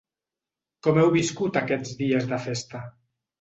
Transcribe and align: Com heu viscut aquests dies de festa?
Com 0.87 0.97
heu 1.01 1.11
viscut 1.15 1.59
aquests 1.61 1.93
dies 2.01 2.27
de 2.33 2.41
festa? 2.47 2.83